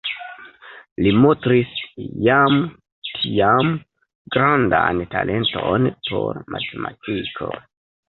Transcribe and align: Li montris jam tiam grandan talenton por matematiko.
Li 1.07 1.11
montris 1.25 1.75
jam 2.29 2.57
tiam 3.11 3.71
grandan 4.33 5.07
talenton 5.15 5.89
por 6.11 6.45
matematiko. 6.57 7.57